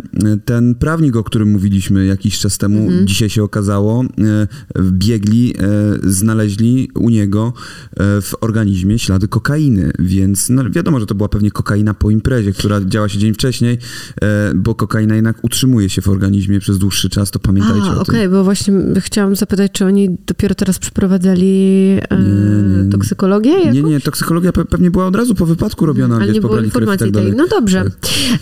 ten 0.46 0.76
prawnik, 0.76 1.16
o 1.16 1.24
którym 1.24 1.50
mówiliśmy 1.52 2.06
jakiś 2.06 2.40
czas 2.40 2.58
temu, 2.58 2.80
Mhm. 2.80 3.08
dzisiaj 3.08 3.30
się 3.30 3.44
okazało, 3.44 4.04
e, 4.04 4.48
biegli, 4.92 5.54
e, 5.58 5.62
znaleźli 6.12 6.90
u 6.96 7.10
niego 7.10 7.54
w 7.98 8.32
organizmie 8.42 9.00
ślady 9.00 9.28
kokainy, 9.28 9.92
więc 10.00 10.50
no, 10.50 10.70
wiadomo, 10.70 11.00
że 11.00 11.06
to 11.06 11.16
była 11.16 11.30
pewnie 11.30 11.52
kokaina 11.52 11.94
po 12.00 12.10
imprezie, 12.10 12.52
która 12.54 12.82
działa 12.86 13.10
się 13.10 13.18
dzień 13.18 13.34
wcześniej, 13.34 13.78
e, 14.22 14.52
bo 14.56 14.76
kokaina 14.76 15.16
jednak 15.16 15.44
utrzymuje 15.44 15.90
się 15.90 16.02
w 16.02 16.08
organizmie 16.10 16.60
przez 16.60 16.78
dłuższy 16.78 17.10
czas, 17.10 17.32
to 17.32 17.40
pamiętajcie 17.40 17.88
A, 17.88 17.92
o 17.92 18.06
tym. 18.06 18.16
okej, 18.16 18.30
bo 18.30 18.44
właśnie 18.44 18.74
chciałam 19.00 19.36
zapytać, 19.36 19.72
czy 19.72 19.86
oni 19.86 20.18
dopiero 20.28 20.56
teraz 20.56 20.80
przeprowadzali 20.80 21.50
e, 22.10 22.18
Nie, 22.20 22.84
nie. 22.84 22.92
toksykologię? 22.92 23.52
Nie, 23.60 23.66
jakąś? 23.66 23.92
nie, 23.92 24.00
toksykologia 24.00 24.52
pe- 24.52 24.66
pewnie 24.66 24.92
była 24.92 25.08
od 25.08 25.16
razu 25.16 25.36
po 25.36 25.46
wypadku 25.46 25.86
robiona, 25.86 26.16
Ale 26.16 26.26
wiesz, 26.26 26.36
nie 26.36 26.42
było 26.42 26.60
i 26.60 26.64
informacji 26.66 27.12
tak 27.12 27.24
tej. 27.24 27.34
No 27.34 27.48
dobrze. 27.48 27.86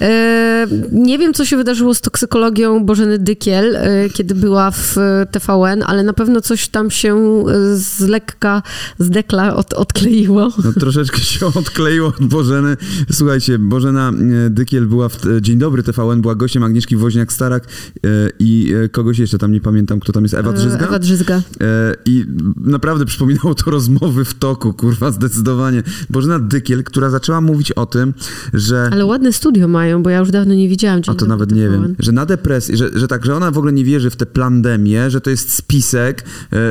E, 0.01 0.67
nie 0.91 1.17
wiem, 1.17 1.33
co 1.33 1.45
się 1.45 1.57
wydarzyło 1.57 1.93
z 1.93 2.01
toksykologią 2.01 2.85
Bożeny 2.85 3.19
Dykiel, 3.19 3.75
e, 3.75 4.09
kiedy 4.09 4.35
była 4.35 4.71
w 4.71 4.95
TVN, 5.31 5.83
ale 5.85 6.03
na 6.03 6.13
pewno 6.13 6.41
coś 6.41 6.67
tam 6.67 6.91
się 6.91 7.43
z 7.73 7.99
lekka, 7.99 8.61
z 8.99 9.09
dekla 9.09 9.55
od, 9.55 9.73
odkleiło. 9.73 10.49
No 10.63 10.73
troszeczkę 10.73 11.19
się 11.21 11.45
odkleiło 11.45 12.07
od 12.07 12.25
Bożeny. 12.25 12.77
Słuchajcie, 13.11 13.46
Bożena 13.59 14.11
e, 14.45 14.49
Dykiel 14.49 14.85
była 14.85 15.09
w 15.09 15.17
Dzień 15.41 15.57
Dobry 15.57 15.83
TVN, 15.83 16.21
była 16.21 16.35
gościem 16.35 16.63
Agnieszki 16.63 16.97
Woźniak-Starak 16.97 17.59
e, 17.59 18.09
i 18.39 18.73
e, 18.83 18.89
kogoś 18.89 19.19
jeszcze 19.19 19.37
tam 19.37 19.51
nie 19.51 19.61
pamiętam, 19.61 19.99
kto 19.99 20.13
tam 20.13 20.23
jest, 20.23 20.35
Ewa 20.35 20.53
Drzyzga? 20.53 20.85
Ewa 20.87 20.99
Drzyzga. 20.99 21.41
E, 21.61 21.93
I 22.05 22.25
naprawdę 22.61 23.05
przypominało 23.05 23.55
to 23.55 23.71
rozmowy 23.71 24.25
w 24.25 24.33
toku, 24.33 24.73
kurwa, 24.73 25.11
zdecydowanie. 25.11 25.83
Bożena 26.09 26.39
Dykiel, 26.39 26.83
która 26.83 27.09
zaczęła 27.09 27.41
mówić 27.41 27.71
o 27.71 27.85
tym, 27.85 28.13
że... 28.53 28.89
Ale 28.91 29.05
ładne 29.05 29.33
studio 29.33 29.67
mają, 29.67 30.03
bo 30.03 30.09
ja 30.09 30.19
już 30.19 30.31
dawno 30.31 30.53
nie 30.53 30.69
widziałam. 30.69 31.03
Dzień 31.03 31.15
A 31.15 31.17
to 31.17 31.25
nawet 31.25 31.51
nie 31.51 31.69
wiem. 31.69 31.95
Że 31.99 32.11
na 32.11 32.25
depresji, 32.25 32.77
że, 32.77 32.89
że 32.93 33.07
tak, 33.07 33.25
że 33.25 33.35
ona 33.35 33.51
w 33.51 33.57
ogóle 33.57 33.73
nie 33.73 33.83
wierzy 33.83 34.09
w 34.09 34.15
tę 34.15 34.25
pandemię, 34.25 35.09
że 35.09 35.21
to 35.21 35.29
jest 35.29 35.53
spisek, 35.53 36.25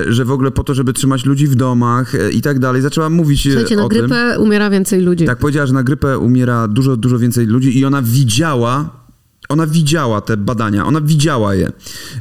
że 0.09 0.25
w 0.25 0.31
ogóle 0.31 0.51
po 0.51 0.65
to, 0.65 0.75
żeby 0.75 0.93
trzymać 0.93 1.25
ludzi 1.25 1.47
w 1.47 1.55
domach 1.55 2.13
i 2.33 2.43
tak 2.43 2.59
dalej. 2.59 2.83
Zaczęła 2.83 3.11
mówić 3.11 3.43
Słuchajcie, 3.43 3.77
na 3.77 3.89
grypę 3.89 4.39
umiera 4.39 4.71
więcej 4.71 5.01
ludzi. 5.01 5.25
Tak, 5.25 5.39
powiedziała, 5.39 5.67
że 5.67 5.75
na 5.75 5.83
grypę 5.83 6.19
umiera 6.19 6.66
dużo, 6.69 6.97
dużo 6.97 7.19
więcej 7.19 7.47
ludzi 7.47 7.79
i 7.79 7.85
ona 7.85 8.03
widziała 8.03 9.06
ona 9.49 9.67
widziała 9.67 10.21
te 10.21 10.37
badania, 10.37 10.87
ona 10.87 11.01
widziała 11.01 11.55
je, 11.55 11.73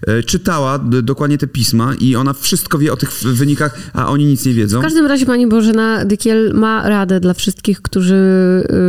e, 0.07 0.23
czytała 0.23 0.79
dokładnie 0.79 1.37
te 1.37 1.47
pisma 1.47 1.93
i 1.99 2.15
ona 2.15 2.33
wszystko 2.33 2.79
wie 2.79 2.93
o 2.93 2.97
tych 2.97 3.11
wynikach, 3.11 3.77
a 3.93 4.07
oni 4.07 4.25
nic 4.25 4.45
nie 4.45 4.53
wiedzą. 4.53 4.79
W 4.79 4.83
każdym 4.83 5.05
razie 5.05 5.25
pani 5.25 5.47
Bożena 5.47 6.05
Dykiel 6.05 6.51
ma 6.53 6.89
radę 6.89 7.19
dla 7.19 7.33
wszystkich, 7.33 7.81
którzy 7.81 8.15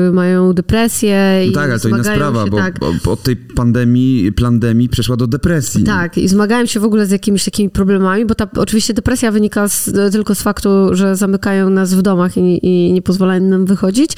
y, 0.09 0.13
mają 0.13 0.53
depresję. 0.53 1.45
No 1.47 1.53
tak, 1.53 1.71
ale 1.71 1.81
to 1.81 1.89
inna 1.89 2.05
sprawa, 2.05 2.45
się, 2.45 2.51
bo, 2.51 2.57
tak. 2.57 2.79
bo, 3.05 3.13
od 3.13 3.23
tej 3.23 3.37
pandemii, 3.37 4.33
pandemii 4.33 4.89
przeszła 4.89 5.17
do 5.17 5.27
depresji. 5.27 5.85
Tak, 5.85 6.19
i 6.19 6.29
zmagają 6.29 6.67
się 6.67 6.81
w 6.81 6.85
ogóle 6.85 7.07
z 7.07 7.11
jakimiś 7.11 7.45
takimi 7.45 7.71
problemami, 7.71 8.27
bo 8.27 8.35
ta 8.35 8.49
oczywiście 8.57 8.95
depresja 8.95 9.33
wynika 9.33 9.69
z, 9.69 10.13
tylko 10.13 10.35
z 10.35 10.43
faktu, 10.43 10.69
że 10.93 11.17
zamykają 11.17 11.71
nas 11.71 11.95
w 11.95 12.03
domach 12.03 12.37
i, 12.37 12.67
i 12.67 12.93
nie 12.93 13.03
pozwalają 13.03 13.41
nam 13.41 13.67
wychodzić, 13.67 14.11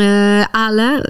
e, 0.00 0.44
ale 0.52 1.02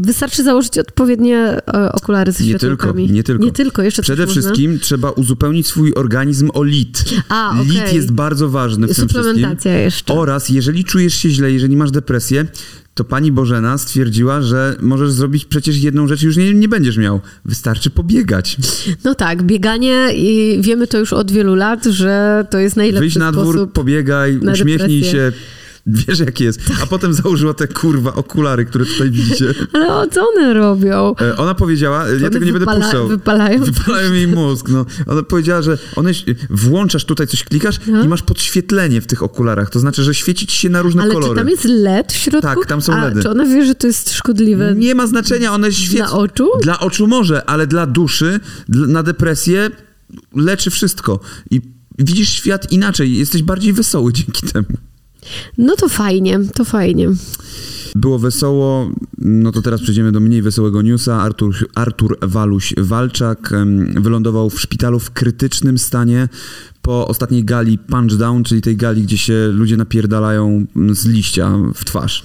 wystarczy 0.00 0.42
założyć 0.42 0.78
odpowiednie 0.78 1.38
e, 1.38 1.79
okulary 1.92 2.32
ze 2.32 2.44
nie 2.44 2.58
tylko, 2.58 2.92
nie 2.92 3.22
tylko. 3.22 3.44
Nie 3.44 3.52
tylko, 3.52 3.82
jeszcze 3.82 4.02
Przede 4.02 4.26
wszystkim 4.26 4.70
można? 4.70 4.84
trzeba 4.84 5.10
uzupełnić 5.10 5.66
swój 5.66 5.94
organizm 5.94 6.50
o 6.54 6.62
lit. 6.62 7.04
A, 7.28 7.50
okay. 7.50 7.64
Lit 7.64 7.92
jest 7.92 8.12
bardzo 8.12 8.48
ważny 8.48 8.86
w 8.86 8.96
tym 8.96 9.08
wszystkim. 9.08 9.56
jeszcze. 9.64 10.14
Oraz 10.14 10.48
jeżeli 10.48 10.84
czujesz 10.84 11.14
się 11.14 11.30
źle, 11.30 11.52
jeżeli 11.52 11.76
masz 11.76 11.90
depresję, 11.90 12.46
to 12.94 13.04
pani 13.04 13.32
Bożena 13.32 13.78
stwierdziła, 13.78 14.42
że 14.42 14.76
możesz 14.80 15.12
zrobić 15.12 15.44
przecież 15.44 15.76
jedną 15.76 16.06
rzecz 16.06 16.22
już 16.22 16.36
nie, 16.36 16.54
nie 16.54 16.68
będziesz 16.68 16.96
miał. 16.96 17.20
Wystarczy 17.44 17.90
pobiegać. 17.90 18.56
No 19.04 19.14
tak, 19.14 19.42
bieganie 19.42 20.08
i 20.14 20.58
wiemy 20.60 20.86
to 20.86 20.98
już 20.98 21.12
od 21.12 21.32
wielu 21.32 21.54
lat, 21.54 21.84
że 21.84 22.44
to 22.50 22.58
jest 22.58 22.76
najlepszy 22.76 23.00
Wyjdź 23.00 23.16
na 23.16 23.32
dwór, 23.32 23.72
pobiegaj, 23.72 24.36
na 24.42 24.52
uśmiechnij 24.52 25.04
się, 25.04 25.32
Wiesz 26.08 26.18
jak 26.18 26.40
jest. 26.40 26.60
A 26.82 26.86
potem 26.86 27.14
założyła 27.14 27.54
te 27.54 27.68
kurwa 27.68 28.14
okulary, 28.14 28.64
które 28.64 28.86
tutaj 28.86 29.10
widzicie. 29.10 29.54
Ale 29.72 29.94
o 29.94 30.06
co 30.06 30.28
one 30.28 30.54
robią? 30.54 31.14
E, 31.20 31.36
ona 31.36 31.54
powiedziała, 31.54 32.04
to 32.04 32.12
ja 32.12 32.30
tego 32.30 32.44
nie 32.46 32.52
będę 32.52 32.80
puszczał. 32.80 33.08
Wypalają. 33.08 33.64
Wypalają 33.72 34.12
jej 34.12 34.28
mózg. 34.28 34.68
No. 34.68 34.86
Ona 35.06 35.22
powiedziała, 35.22 35.62
że 35.62 35.78
one 35.96 36.10
włączasz 36.50 37.04
tutaj 37.04 37.26
coś, 37.26 37.44
klikasz 37.44 37.80
no. 37.86 38.04
i 38.04 38.08
masz 38.08 38.22
podświetlenie 38.22 39.00
w 39.00 39.06
tych 39.06 39.22
okularach. 39.22 39.70
To 39.70 39.80
znaczy, 39.80 40.02
że 40.02 40.14
świeci 40.14 40.46
ci 40.46 40.58
się 40.58 40.68
na 40.68 40.82
różne 40.82 41.02
Ale 41.02 41.14
kolory. 41.14 41.26
Ale 41.26 41.34
czy 41.34 41.40
tam 41.40 41.48
jest 41.48 41.64
LED 41.64 42.12
w 42.12 42.16
środku? 42.16 42.48
Tak, 42.48 42.66
tam 42.66 42.82
są 42.82 42.92
A, 42.92 43.04
LEDy. 43.04 43.22
Czy 43.22 43.30
ona 43.30 43.44
wie, 43.44 43.66
że 43.66 43.74
to 43.74 43.86
jest 43.86 44.12
szkodliwe? 44.12 44.74
Nie 44.76 44.94
ma 44.94 45.06
znaczenia, 45.06 45.54
one 45.54 45.72
świecą. 45.72 45.96
Dla 45.96 46.12
oczu? 46.12 46.48
Dla 46.62 46.80
oczu 46.80 47.06
może, 47.06 47.44
ale 47.44 47.66
dla 47.66 47.86
duszy, 47.86 48.40
na 48.68 49.02
depresję 49.02 49.70
leczy 50.34 50.70
wszystko. 50.70 51.20
I 51.50 51.60
widzisz 51.98 52.28
świat 52.28 52.72
inaczej. 52.72 53.18
Jesteś 53.18 53.42
bardziej 53.42 53.72
wesoły 53.72 54.12
dzięki 54.12 54.46
temu. 54.46 54.89
No 55.58 55.76
to 55.76 55.88
fajnie, 55.88 56.38
to 56.54 56.64
fajnie. 56.64 57.08
Było 57.94 58.18
wesoło, 58.18 58.90
no 59.18 59.52
to 59.52 59.62
teraz 59.62 59.80
przejdziemy 59.80 60.12
do 60.12 60.20
mniej 60.20 60.42
wesołego 60.42 60.82
newsa. 60.82 61.22
Artur, 61.22 61.54
Artur 61.74 62.18
Waluś-Walczak 62.22 63.54
wylądował 64.00 64.50
w 64.50 64.60
szpitalu 64.60 64.98
w 64.98 65.10
krytycznym 65.10 65.78
stanie 65.78 66.28
po 66.82 67.08
ostatniej 67.08 67.44
gali 67.44 67.78
Punchdown, 67.78 68.44
czyli 68.44 68.62
tej 68.62 68.76
gali, 68.76 69.02
gdzie 69.02 69.18
się 69.18 69.48
ludzie 69.52 69.76
napierdalają 69.76 70.66
z 70.92 71.06
liścia 71.06 71.58
w 71.74 71.84
twarz. 71.84 72.24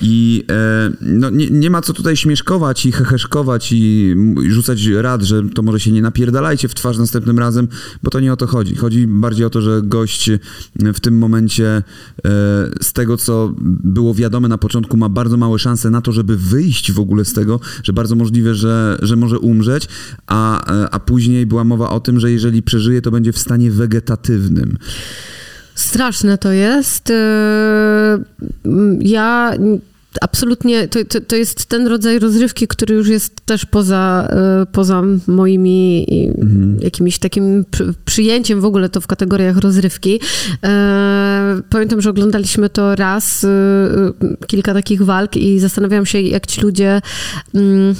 I 0.00 0.44
e, 0.50 0.90
no, 1.00 1.30
nie, 1.30 1.50
nie, 1.50 1.70
ma 1.70 1.82
co 1.82 1.92
tutaj 1.92 2.16
śmieszkować 2.16 2.86
i 2.86 2.92
heheszkować 2.92 3.72
i 3.72 4.14
rzucać 4.48 4.86
rad, 4.86 5.22
że 5.22 5.42
to 5.54 5.62
może 5.62 5.80
się 5.80 5.92
nie 5.92 6.02
napierdalajcie 6.02 6.68
w 6.68 6.74
twarz 6.74 6.98
następnym 6.98 7.38
razem, 7.38 7.68
bo 8.02 8.10
to 8.10 8.20
nie 8.20 8.32
o 8.32 8.36
to 8.36 8.46
chodzi. 8.46 8.74
Chodzi 8.74 9.06
bardziej 9.06 9.46
o 9.46 9.50
to, 9.50 9.62
że 9.62 9.82
gość 9.82 10.30
w 10.94 11.00
tym 11.00 11.18
momencie 11.18 11.66
e, 11.66 11.82
z 12.82 12.92
tego, 12.92 13.16
co 13.16 13.54
było 13.84 14.14
wiadome 14.14 14.48
na 14.48 14.58
początku, 14.58 14.96
ma 14.96 15.08
bardzo 15.08 15.36
małe 15.36 15.58
szanse 15.58 15.90
na 15.90 16.00
to, 16.00 16.12
żeby 16.12 16.36
wyjść 16.36 16.92
w 16.92 17.00
ogóle 17.00 17.24
z 17.24 17.32
tego, 17.32 17.60
że 17.82 17.92
bardzo 17.92 18.16
możliwe, 18.16 18.54
że, 18.54 18.98
że 19.02 19.16
może 19.16 19.38
umrzeć, 19.38 19.88
a, 20.26 20.64
a 20.90 20.98
później 20.98 21.46
była 21.46 21.64
mowa 21.64 21.90
o 21.90 22.00
tym, 22.00 22.20
że 22.20 22.32
jeżeli 22.32 22.62
przeżyje, 22.62 23.02
to 23.02 23.10
będzie 23.10 23.32
w 23.32 23.38
stanie 23.38 23.70
wegetatywnym. 23.70 24.76
Straszne 25.74 26.38
to 26.38 26.52
jest. 26.52 27.10
E, 27.10 28.18
ja 29.00 29.52
absolutnie, 30.20 30.88
to, 30.88 31.04
to, 31.04 31.20
to, 31.20 31.36
jest 31.36 31.66
ten 31.66 31.86
rodzaj 31.86 32.18
rozrywki, 32.18 32.68
który 32.68 32.94
już 32.94 33.08
jest 33.08 33.40
też 33.40 33.66
poza, 33.66 34.28
e, 34.30 34.66
poza 34.72 35.02
moimi 35.26 36.06
mhm. 36.38 36.78
jakimś 36.80 37.18
takim 37.18 37.64
przyjęciem 38.04 38.60
w 38.60 38.64
ogóle 38.64 38.88
to 38.88 39.00
w 39.00 39.06
kategoriach 39.06 39.56
rozrywki. 39.56 40.20
E, 40.64 41.62
pamiętam, 41.70 42.00
że 42.00 42.10
oglądaliśmy 42.10 42.70
to 42.70 42.96
raz, 42.96 43.46
kilka 44.46 44.74
takich 44.74 45.02
walk 45.02 45.36
i 45.36 45.58
zastanawiałam 45.60 46.06
się, 46.06 46.20
jak 46.20 46.46
ci 46.46 46.60
ludzie 46.60 47.00
mm, 47.54 47.94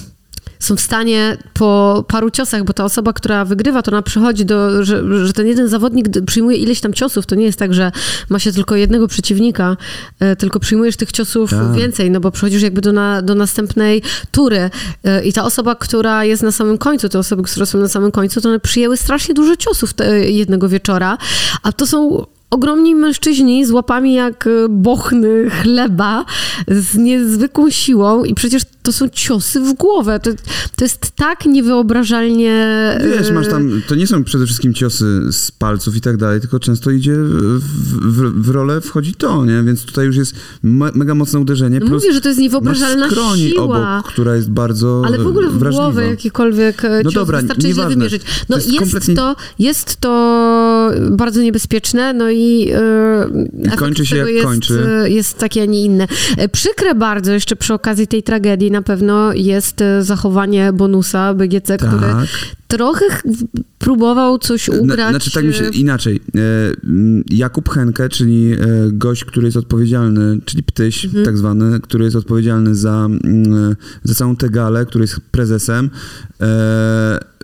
są 0.61 0.76
w 0.76 0.81
stanie 0.81 1.37
po 1.55 2.05
paru 2.09 2.31
ciosach, 2.31 2.64
bo 2.64 2.73
ta 2.73 2.85
osoba, 2.85 3.12
która 3.12 3.45
wygrywa, 3.45 3.83
to 3.83 3.90
ona 3.90 4.02
przychodzi 4.02 4.45
do, 4.45 4.85
że, 4.85 5.26
że 5.26 5.33
ten 5.33 5.47
jeden 5.47 5.69
zawodnik 5.69 6.07
przyjmuje 6.26 6.57
ileś 6.57 6.81
tam 6.81 6.93
ciosów. 6.93 7.26
To 7.26 7.35
nie 7.35 7.45
jest 7.45 7.59
tak, 7.59 7.75
że 7.75 7.93
ma 8.29 8.38
się 8.38 8.52
tylko 8.52 8.76
jednego 8.76 9.09
przeciwnika, 9.09 9.76
e, 10.21 10.37
tylko 10.37 10.61
przyjmujesz 10.61 10.97
tych 10.97 11.12
ciosów 11.12 11.50
tak. 11.50 11.73
więcej, 11.73 12.11
no 12.11 12.21
bo 12.21 12.31
przychodzisz 12.31 12.62
jakby 12.62 12.81
do, 12.81 12.93
na, 12.93 13.23
do 13.23 13.35
następnej 13.35 14.02
tury 14.31 14.71
e, 15.05 15.25
i 15.25 15.33
ta 15.33 15.45
osoba, 15.45 15.75
która 15.75 16.25
jest 16.25 16.43
na 16.43 16.52
samym 16.52 16.79
końcu, 16.79 17.09
te 17.09 17.19
osoby, 17.19 17.43
które 17.43 17.67
są 17.67 17.79
na 17.79 17.88
samym 17.88 18.11
końcu, 18.11 18.40
to 18.40 18.49
one 18.49 18.61
przyjęły 18.61 18.97
strasznie 18.97 19.35
dużo 19.35 19.57
ciosów 19.57 19.95
jednego 20.23 20.69
wieczora, 20.69 21.19
a 21.62 21.73
to 21.73 21.87
są 21.87 22.26
ogromni 22.50 22.95
mężczyźni 22.95 23.66
z 23.66 23.71
łapami 23.71 24.14
jak 24.14 24.47
e, 24.47 24.50
bochny 24.69 25.50
chleba, 25.50 26.25
z 26.69 26.97
niezwykłą 26.97 27.71
siłą 27.71 28.25
i 28.25 28.35
przecież 28.35 28.62
to 28.83 28.92
są 28.92 29.09
ciosy 29.09 29.61
w 29.61 29.73
głowę. 29.73 30.21
To, 30.21 30.30
to 30.76 30.85
jest 30.85 31.11
tak 31.11 31.47
niewyobrażalnie... 31.47 32.66
Wiesz, 33.19 33.30
masz 33.30 33.49
tam, 33.49 33.83
to 33.88 33.95
nie 33.95 34.07
są 34.07 34.25
przede 34.25 34.47
wszystkim 34.47 34.75
ciosy 34.75 35.33
z 35.33 35.50
palców 35.50 35.97
i 35.97 36.00
tak 36.00 36.16
dalej, 36.16 36.40
tylko 36.40 36.61
często 36.61 36.90
idzie 36.90 37.14
w, 37.14 37.61
w, 37.61 38.42
w 38.42 38.49
rolę 38.49 38.80
wchodzi 38.80 39.14
to, 39.14 39.45
nie? 39.45 39.62
Więc 39.62 39.85
tutaj 39.85 40.07
już 40.07 40.16
jest 40.16 40.35
me, 40.62 40.90
mega 40.95 41.14
mocne 41.14 41.40
uderzenie. 41.40 41.80
Plus 41.80 41.90
Mówię, 41.90 42.12
że 42.12 42.21
to 42.21 42.28
jest 42.28 42.40
niewyobrażalna 42.40 43.09
masz 43.09 43.38
siła. 43.38 43.64
obok, 43.64 44.12
która 44.12 44.37
jest 44.37 44.50
bardzo 44.50 45.02
Ale 45.07 45.19
w 45.19 45.26
ogóle 45.26 45.49
w 45.49 45.59
wrażliwa. 45.59 45.85
głowę 45.85 46.07
jakikolwiek 46.07 46.85
e, 46.85 46.88
no 46.88 47.02
cios 47.02 47.14
dobra, 47.14 47.38
wystarczy 47.38 47.73
źle 47.73 47.88
wymierzyć. 47.88 48.23
No 48.49 48.57
to 48.57 48.62
jest, 48.62 48.69
jest, 48.69 48.78
kompletnie... 48.78 49.14
to, 49.14 49.37
jest 49.59 49.97
to 49.97 50.90
bardzo 51.11 51.42
niebezpieczne, 51.42 52.12
no 52.12 52.30
i, 52.30 52.39
yy, 52.40 53.70
I 53.75 53.76
kończy 53.76 54.06
się 54.06 54.16
jak 54.16 54.28
jest, 54.28 54.47
kończy. 54.47 55.04
jest 55.06 55.38
takie, 55.38 55.62
a 55.62 55.64
nie 55.64 55.85
inne. 55.85 56.06
Przykre 56.52 56.94
bardzo 56.94 57.32
jeszcze 57.32 57.56
przy 57.56 57.75
okazji 57.75 58.06
tej 58.06 58.23
tragedii 58.23 58.70
na 58.70 58.82
pewno 58.82 59.32
jest 59.32 59.80
e, 59.80 60.02
zachowanie 60.02 60.73
bonusa 60.73 61.35
BGC, 61.35 61.78
tak. 61.78 61.88
który 61.88 62.06
trochę 62.68 63.04
próbował 63.78 64.38
coś 64.38 64.68
ugrać. 64.68 65.11
Znaczy 65.11 65.30
tak 65.30 65.44
mi 65.44 65.54
się 65.54 65.68
inaczej. 65.68 66.16
E, 66.16 66.40
Jakub 67.30 67.68
Henke, 67.68 68.09
czyli 68.09 68.52
e, 68.52 68.56
gość, 68.92 69.25
który 69.25 69.47
jest 69.47 69.56
odpowiedzialny, 69.56 70.38
czyli 70.44 70.62
Ptyś 70.62 71.04
mhm. 71.04 71.25
tak 71.25 71.38
zwany, 71.38 71.80
który 71.80 72.04
jest 72.04 72.16
odpowiedzialny 72.16 72.75
za, 72.75 73.09
za 74.04 74.14
całą 74.14 74.37
tę 74.37 74.50
galę, 74.50 74.87
który 74.87 75.02
jest 75.02 75.20
prezesem, 75.30 75.90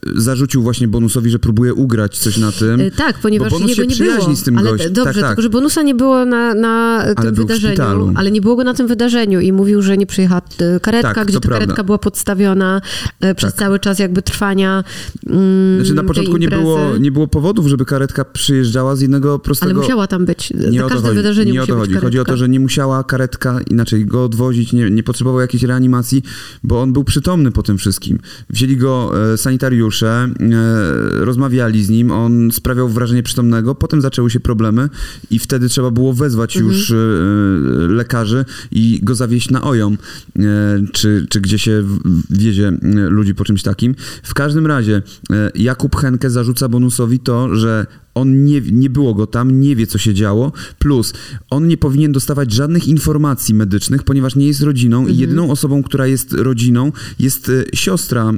zarzucił 0.02 0.62
właśnie 0.62 0.88
bonusowi, 0.88 1.30
że 1.30 1.38
próbuje 1.38 1.74
ugrać 1.74 2.18
coś 2.18 2.38
na 2.38 2.52
tym. 2.52 2.80
E, 2.80 2.90
tak, 2.90 3.18
ponieważ 3.18 3.50
bo 3.50 3.58
bonus 3.58 3.70
jego 3.70 3.90
się 3.90 4.04
nie 4.04 4.10
było. 4.10 4.36
z 4.36 4.42
tym 4.42 4.58
ale 4.58 4.70
gościem. 4.70 4.92
Dobrze, 4.92 5.12
tak, 5.12 5.22
tak. 5.22 5.30
tylko 5.30 5.42
że 5.42 5.50
bonusa 5.50 5.82
nie 5.82 5.94
było 5.94 6.24
na, 6.24 6.54
na 6.54 7.04
tym 7.22 7.34
wydarzeniu, 7.34 8.12
ale 8.14 8.30
nie 8.30 8.40
było 8.40 8.56
go 8.56 8.64
na 8.64 8.74
tym 8.74 8.86
wydarzeniu 8.86 9.40
i 9.40 9.52
mówił, 9.52 9.82
że 9.82 9.96
nie 9.96 10.06
przyjechała 10.06 10.40
e, 10.58 10.80
karetka, 10.80 11.14
tak, 11.14 11.28
gdzie 11.28 11.40
ta 11.40 11.48
prawda. 11.48 11.58
karetka 11.64 11.84
była 11.84 11.98
podstawiona 11.98 12.80
e, 13.20 13.34
przez 13.34 13.52
tak. 13.54 13.58
cały 13.58 13.78
czas 13.78 13.98
jakby 13.98 14.22
trwania 14.22 14.84
mm, 15.26 15.76
Znaczy 15.76 15.94
na 15.94 16.04
początku 16.04 16.36
nie 16.36 16.48
było, 16.48 16.96
nie 17.00 17.12
było 17.12 17.28
powodów, 17.28 17.66
żeby 17.66 17.84
karetka 17.84 18.24
przyjeżdżała 18.24 18.96
z 18.96 19.02
innego 19.02 19.38
prostego... 19.38 19.70
Ale 19.70 19.80
musiała 19.80 20.06
tam 20.06 20.24
być. 20.24 20.52
Nie 20.70 20.80
na 20.80 20.88
każdym 20.88 21.02
chodzi. 21.02 21.16
wydarzeniu 21.16 21.52
Nie 21.52 21.62
o 21.62 21.66
to 21.66 21.76
chodzi. 21.76 21.94
Chodzi 21.94 22.20
o 22.20 22.24
to, 22.24 22.36
że 22.36 22.48
nie 22.48 22.60
musiała 22.60 23.04
karetka 23.04 23.60
inaczej 23.70 24.06
go 24.06 24.24
odwozić, 24.24 24.72
nie, 24.72 24.90
nie 24.90 25.02
potrzebował 25.02 25.40
jakiejś 25.40 25.62
reanimacji, 25.62 26.22
bo 26.62 26.80
on 26.82 26.92
był 26.92 27.04
przytomny 27.04 27.52
po 27.52 27.62
tym 27.62 27.78
wszystkim. 27.78 28.18
Wzięli 28.50 28.76
go 28.76 29.12
sanitariusze 29.36 29.76
wolontariusze 29.76 29.85
e, 29.94 30.28
rozmawiali 31.24 31.84
z 31.84 31.88
nim, 31.90 32.10
on 32.10 32.50
sprawiał 32.52 32.88
wrażenie 32.88 33.22
przytomnego, 33.22 33.74
potem 33.74 34.00
zaczęły 34.00 34.30
się 34.30 34.40
problemy 34.40 34.88
i 35.30 35.38
wtedy 35.38 35.68
trzeba 35.68 35.90
było 35.90 36.12
wezwać 36.12 36.56
Mhm. 36.56 36.74
już 36.74 36.90
e, 36.90 36.94
lekarzy 37.88 38.44
i 38.70 39.00
go 39.02 39.14
zawieźć 39.14 39.50
na 39.50 39.62
OJOM, 39.62 39.98
e, 40.36 40.40
czy, 40.92 41.26
czy 41.28 41.40
gdzie 41.40 41.58
się 41.58 41.84
wiezie 42.30 42.72
ludzi 43.08 43.34
po 43.34 43.44
czymś 43.44 43.62
takim. 43.62 43.94
W 44.22 44.34
każdym 44.34 44.66
razie 44.66 45.02
Jakub 45.54 45.96
Henke 45.96 46.30
zarzuca 46.30 46.68
Bonusowi 46.68 47.18
to, 47.18 47.56
że 47.56 47.86
on 48.16 48.44
nie, 48.44 48.60
nie 48.60 48.90
było 48.90 49.14
go 49.14 49.26
tam, 49.26 49.60
nie 49.60 49.76
wie, 49.76 49.86
co 49.86 49.98
się 49.98 50.14
działo. 50.14 50.52
Plus, 50.78 51.12
on 51.50 51.68
nie 51.68 51.76
powinien 51.76 52.12
dostawać 52.12 52.52
żadnych 52.52 52.88
informacji 52.88 53.54
medycznych, 53.54 54.02
ponieważ 54.02 54.36
nie 54.36 54.46
jest 54.46 54.62
rodziną 54.62 55.06
i 55.06 55.16
jedyną 55.16 55.50
osobą, 55.50 55.82
która 55.82 56.06
jest 56.06 56.32
rodziną, 56.32 56.92
jest 57.18 57.48
e, 57.48 57.76
siostra, 57.76 58.32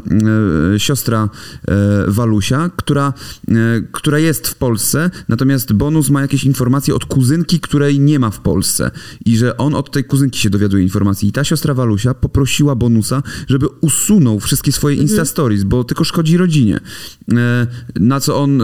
e, 0.75 0.81
siostra 0.81 1.29
e, 1.69 2.05
Walusia, 2.09 2.71
która, 2.77 3.13
która 3.93 4.19
jest 4.19 4.49
w 4.49 4.55
Polsce, 4.55 5.11
natomiast 5.29 5.73
Bonus 5.73 6.11
ma 6.11 6.23
jakieś 6.23 6.45
informacje 6.45 6.95
od 6.95 7.05
kuzynki, 7.05 7.61
której 7.61 8.01
nie 8.01 8.19
ma 8.19 8.31
w 8.31 8.41
Polsce. 8.41 8.91
I 9.25 9.37
że 9.37 9.57
on 9.57 9.75
od 9.75 9.91
tej 9.91 10.05
kuzynki 10.05 10.41
się 10.41 10.51
dowiaduje 10.51 10.83
informacji. 10.83 11.29
I 11.29 11.33
ta 11.33 11.45
siostra 11.45 11.75
Walusia 11.75 12.15
poprosiła 12.15 12.75
Bonusa, 12.75 13.23
żeby 13.49 13.67
usunął 13.81 14.41
wszystkie 14.41 14.73
swoje 14.73 14.97
Insta 14.97 15.25
Stories, 15.25 15.65
bo 15.65 15.85
tylko 15.85 16.05
szkodzi 16.05 16.37
rodzinie. 16.37 16.81
Na 18.01 18.21
co 18.21 18.43
on 18.43 18.63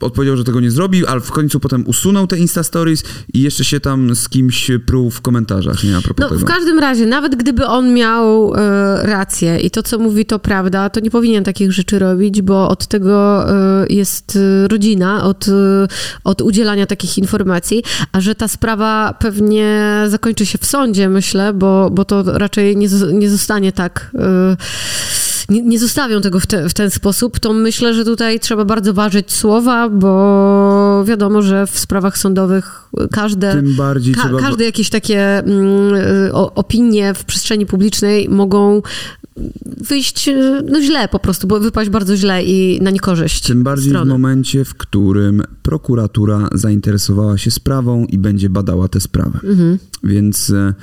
odpowiedział, 0.00 0.36
że 0.36 0.44
tego 0.44 0.60
nie 0.60 0.70
zrobił, 0.70 1.06
ale 1.08 1.20
w 1.20 1.30
końcu 1.30 1.60
potem 1.60 1.84
usunął 1.86 2.26
te 2.26 2.38
Insta 2.38 2.62
Stories 2.62 3.02
i 3.34 3.40
jeszcze 3.42 3.64
się 3.64 3.80
tam 3.80 4.14
z 4.16 4.28
kimś 4.28 4.70
pruł 4.86 5.10
w 5.10 5.20
komentarzach, 5.20 5.84
nie? 5.84 5.96
A 5.96 6.00
propos 6.00 6.20
No, 6.22 6.28
tego. 6.28 6.40
w 6.40 6.44
każdym 6.44 6.78
razie, 6.78 7.06
nawet 7.06 7.36
gdyby 7.36 7.66
on 7.66 7.94
miał 7.94 8.54
e, 8.54 8.58
rację 9.02 9.58
i 9.58 9.70
to, 9.70 9.82
co 9.82 9.98
mówi, 9.98 10.26
to 10.26 10.38
prawda, 10.38 10.90
to 10.90 11.00
nie 11.00 11.10
powinien 11.10 11.44
takich 11.44 11.72
rzeczy 11.72 11.98
robić, 11.98 12.42
bo 12.42 12.68
od 12.68 12.86
tego 12.86 13.44
e, 13.50 13.86
jest 13.90 14.38
e, 14.64 14.68
rodzina, 14.68 15.24
od, 15.24 15.46
od 16.24 16.42
udzielania 16.42 16.86
takich 16.86 17.18
informacji, 17.18 17.82
a 18.12 18.20
że 18.20 18.34
ta 18.34 18.48
sprawa 18.48 19.14
pewnie 19.18 19.82
zakończy 20.08 20.46
się 20.46 20.58
w 20.58 20.66
sądzie, 20.66 21.08
myślę, 21.08 21.52
bo, 21.52 21.90
bo 21.90 22.04
to 22.04 22.22
raczej 22.38 22.76
nie, 22.76 22.88
nie 23.12 23.30
zostanie 23.30 23.72
tak. 23.72 24.10
Nie, 25.48 25.62
nie 25.62 25.78
zostawią 25.78 26.20
tego 26.20 26.40
w, 26.40 26.46
te, 26.46 26.68
w 26.68 26.74
ten 26.74 26.90
sposób, 26.90 27.38
to 27.40 27.52
myślę, 27.52 27.94
że 27.94 28.04
tutaj 28.04 28.40
trzeba 28.40 28.64
bardzo 28.64 28.94
ważyć 28.94 29.32
słowa, 29.32 29.88
bo 29.88 31.04
wiadomo, 31.06 31.42
że 31.42 31.66
w 31.66 31.78
sprawach 31.78 32.18
sądowych 32.18 32.84
każde. 33.10 33.52
Tym 33.52 33.74
bardziej 33.76 34.14
Ka- 34.14 34.22
trzeba... 34.22 34.40
każde 34.40 34.64
jakieś 34.64 34.90
takie 34.90 35.38
mm, 35.38 35.94
y, 35.94 36.32
opinie 36.34 37.14
w 37.14 37.24
przestrzeni 37.24 37.66
publicznej 37.66 38.28
mogą 38.28 38.82
wyjść 39.88 40.28
y, 40.28 40.62
no 40.70 40.82
źle 40.82 41.08
po 41.08 41.18
prostu, 41.18 41.46
bo 41.46 41.60
wypaść 41.60 41.90
bardzo 41.90 42.16
źle 42.16 42.44
i 42.44 42.78
na 42.82 42.90
niekorzyść 42.90 43.42
Tym 43.42 43.62
bardziej 43.62 43.90
strony. 43.90 44.06
w 44.06 44.12
momencie, 44.12 44.64
w 44.64 44.74
którym 44.74 45.42
prokuratura 45.62 46.48
zainteresowała 46.52 47.38
się 47.38 47.50
sprawą 47.50 48.04
i 48.04 48.18
będzie 48.18 48.50
badała 48.50 48.88
tę 48.88 49.00
sprawę. 49.00 49.40
Mhm. 49.44 49.78
Więc 50.04 50.50
e, 50.50 50.74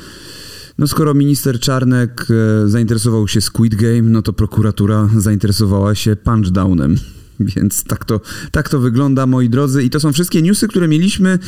no 0.78 0.88
skoro 0.88 1.14
minister 1.14 1.60
Czarnek 1.60 2.28
e, 2.30 2.70
zainteresował 2.70 3.28
się 3.28 3.42
Squid 3.42 3.76
Game, 3.76 4.02
no 4.02 4.22
to 4.22 4.34
prokuratura 4.34 5.10
zainteresowała 5.18 5.96
się 5.96 6.16
Punchdownem. 6.16 6.96
Więc 7.56 7.84
tak 7.84 8.06
to, 8.06 8.22
tak 8.52 8.70
to 8.70 8.80
wygląda, 8.80 9.26
moi 9.26 9.50
drodzy. 9.50 9.84
I 9.84 9.90
to 9.90 10.00
są 10.00 10.14
wszystkie 10.14 10.42
newsy, 10.42 10.68
które 10.68 10.88
mieliśmy 10.88 11.40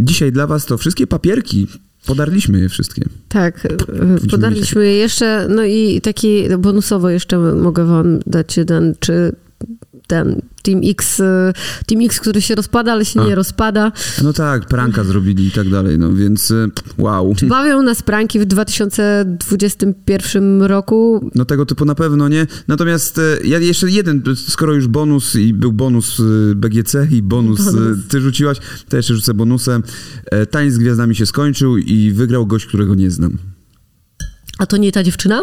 dzisiaj 0.00 0.32
dla 0.32 0.46
was. 0.46 0.66
To 0.66 0.78
wszystkie 0.78 1.06
papierki. 1.06 1.66
Podarliśmy 2.06 2.60
je 2.60 2.68
wszystkie. 2.68 3.04
Tak, 3.28 3.64
y, 3.64 4.28
podaliśmy 4.30 4.86
je 4.86 4.92
jeszcze, 4.92 5.46
no 5.50 5.64
i 5.64 6.00
taki 6.00 6.44
bonusowo 6.58 7.10
jeszcze 7.10 7.38
mogę 7.38 7.84
wam 7.84 8.20
dać 8.26 8.56
jeden, 8.56 8.94
czy 9.00 9.32
ten 10.06 10.42
Team 10.62 10.80
X, 10.84 11.20
y, 11.20 11.22
Team 11.86 12.04
X, 12.04 12.20
który 12.20 12.42
się 12.42 12.54
rozpada, 12.54 12.92
ale 12.92 13.04
się 13.04 13.20
A. 13.20 13.24
nie 13.26 13.34
rozpada. 13.34 13.92
No 14.22 14.32
tak, 14.32 14.66
pranka 14.66 15.04
zrobili 15.04 15.46
i 15.46 15.50
tak 15.50 15.68
dalej. 15.68 15.98
No 15.98 16.12
więc 16.12 16.50
e, 16.50 16.68
wow. 16.98 17.34
Bawią 17.42 17.82
nas 17.82 18.02
pranki 18.02 18.40
w 18.40 18.44
2021 18.44 20.62
roku. 20.62 21.30
No 21.34 21.44
tego 21.44 21.66
typu 21.66 21.84
na 21.84 21.94
pewno 21.94 22.28
nie. 22.28 22.46
Natomiast 22.68 23.18
e, 23.18 23.22
ja 23.44 23.58
jeszcze 23.58 23.90
jeden, 23.90 24.22
skoro 24.48 24.74
już 24.74 24.86
bonus 24.88 25.36
i 25.36 25.54
był 25.54 25.72
bonus 25.72 26.22
BGC 26.54 27.08
i 27.10 27.22
bonus, 27.22 27.64
Bonus. 27.64 27.98
ty 28.08 28.20
rzuciłaś, 28.20 28.58
to 28.88 28.96
jeszcze 28.96 29.14
rzucę 29.14 29.34
bonusem. 29.34 29.82
E, 30.30 30.46
Tańc 30.46 30.74
z 30.74 30.78
gwiazdami 30.78 31.14
się 31.14 31.26
skończył 31.26 31.76
i 31.76 32.12
wygrał 32.12 32.46
gość, 32.46 32.66
którego 32.66 32.94
nie 32.94 33.10
znam. 33.10 33.38
A 34.58 34.66
to 34.66 34.76
nie 34.76 34.92
ta 34.92 35.02
dziewczyna? 35.02 35.34
Nie 35.36 35.42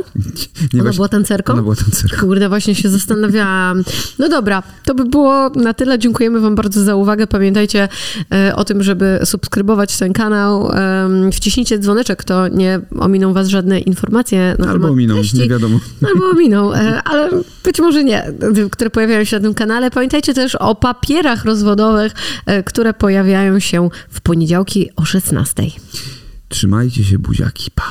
Ona 0.73 0.83
właśnie- 0.83 0.95
była 0.95 1.07
tancerką? 1.09 1.53
Ona 1.53 1.61
była 1.61 1.75
tancerką. 1.75 2.17
Kurde, 2.27 2.49
właśnie 2.49 2.75
się 2.75 2.89
zastanawiałam. 2.89 3.83
No 4.19 4.29
dobra, 4.29 4.63
to 4.85 4.95
by 4.95 5.05
było 5.05 5.49
na 5.49 5.73
tyle. 5.73 5.99
Dziękujemy 5.99 6.39
Wam 6.39 6.55
bardzo 6.55 6.83
za 6.83 6.95
uwagę. 6.95 7.27
Pamiętajcie 7.27 7.87
e, 8.33 8.55
o 8.55 8.65
tym, 8.65 8.83
żeby 8.83 9.19
subskrybować 9.25 9.97
ten 9.97 10.13
kanał. 10.13 10.71
Em, 10.71 11.31
wciśnijcie 11.31 11.79
dzwoneczek, 11.79 12.23
to 12.23 12.47
nie 12.47 12.79
ominą 12.99 13.33
Was 13.33 13.47
żadne 13.47 13.79
informacje 13.79 14.55
na 14.59 14.67
Albo 14.69 14.83
temat 14.85 14.97
miną, 14.97 15.13
treści. 15.15 15.37
nie 15.37 15.49
wiadomo. 15.49 15.79
Albo 16.13 16.29
ominą, 16.29 16.73
e, 16.73 17.03
ale 17.03 17.29
być 17.63 17.79
może 17.79 18.03
nie, 18.03 18.23
e, 18.23 18.33
które 18.71 18.89
pojawiają 18.89 19.23
się 19.23 19.35
na 19.37 19.41
tym 19.43 19.53
kanale. 19.53 19.91
Pamiętajcie 19.91 20.33
też 20.33 20.55
o 20.55 20.75
papierach 20.75 21.45
rozwodowych, 21.45 22.11
e, 22.45 22.63
które 22.63 22.93
pojawiają 22.93 23.59
się 23.59 23.89
w 24.09 24.21
poniedziałki 24.21 24.89
o 24.95 25.05
16. 25.05 25.63
Trzymajcie 26.49 27.03
się 27.03 27.19
buziaki, 27.19 27.71
pa. 27.75 27.83